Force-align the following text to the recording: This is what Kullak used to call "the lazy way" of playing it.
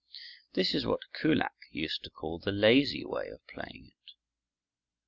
This 0.53 0.73
is 0.73 0.83
what 0.83 1.13
Kullak 1.13 1.53
used 1.69 2.03
to 2.05 2.09
call 2.09 2.39
"the 2.39 2.51
lazy 2.51 3.05
way" 3.05 3.27
of 3.27 3.45
playing 3.45 3.91
it. 3.95 4.13